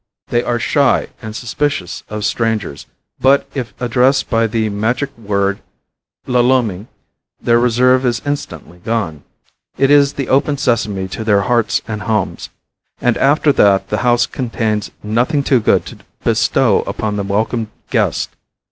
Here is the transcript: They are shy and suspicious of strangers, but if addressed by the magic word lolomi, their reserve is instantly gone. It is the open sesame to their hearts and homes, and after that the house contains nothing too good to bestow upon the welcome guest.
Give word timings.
They 0.29 0.41
are 0.41 0.57
shy 0.57 1.09
and 1.21 1.35
suspicious 1.35 2.01
of 2.09 2.25
strangers, 2.25 2.87
but 3.19 3.45
if 3.53 3.75
addressed 3.79 4.31
by 4.31 4.47
the 4.47 4.67
magic 4.69 5.15
word 5.15 5.59
lolomi, 6.25 6.87
their 7.39 7.59
reserve 7.59 8.03
is 8.03 8.19
instantly 8.25 8.79
gone. 8.79 9.21
It 9.77 9.91
is 9.91 10.13
the 10.13 10.27
open 10.29 10.57
sesame 10.57 11.07
to 11.09 11.23
their 11.23 11.41
hearts 11.41 11.83
and 11.87 12.01
homes, 12.01 12.49
and 12.99 13.15
after 13.19 13.53
that 13.53 13.89
the 13.89 13.97
house 13.99 14.25
contains 14.25 14.89
nothing 15.03 15.43
too 15.43 15.59
good 15.59 15.85
to 15.85 15.99
bestow 16.23 16.79
upon 16.87 17.15
the 17.15 17.21
welcome 17.21 17.69
guest. 17.91 18.31